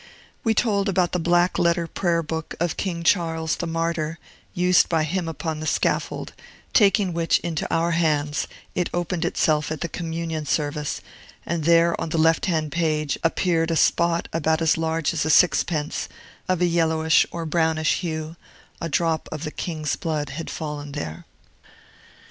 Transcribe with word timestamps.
We 0.43 0.55
told 0.55 0.89
about 0.89 1.11
the 1.11 1.19
black 1.19 1.59
letter 1.59 1.85
prayer 1.85 2.23
book 2.23 2.55
of 2.59 2.75
King 2.75 3.03
Charles 3.03 3.57
the 3.57 3.67
Martyr, 3.67 4.17
used 4.51 4.89
by 4.89 5.03
him 5.03 5.27
upon 5.27 5.59
the 5.59 5.67
scaffold, 5.67 6.33
taking 6.73 7.13
which 7.13 7.37
into 7.41 7.71
our 7.71 7.91
hands, 7.91 8.47
it 8.73 8.89
opened 8.95 9.25
of 9.25 9.29
itself 9.29 9.71
at 9.71 9.81
the 9.81 9.87
Communion 9.87 10.47
Service; 10.47 11.01
and 11.45 11.65
there, 11.65 11.93
on 12.01 12.09
the 12.09 12.17
left 12.17 12.47
hand 12.47 12.71
page, 12.71 13.19
appeared 13.23 13.69
a 13.69 13.75
spot 13.75 14.27
about 14.33 14.59
as 14.59 14.75
large 14.75 15.13
as 15.13 15.23
a 15.23 15.29
sixpence, 15.29 16.09
of 16.49 16.61
a 16.61 16.65
yellowish 16.65 17.27
or 17.29 17.45
brownish 17.45 17.97
hue: 17.99 18.37
a 18.81 18.89
drop 18.89 19.29
of 19.31 19.43
the 19.43 19.51
King's 19.51 19.95
blood 19.97 20.29
had 20.29 20.49
fallen 20.49 20.93
there. 20.93 21.27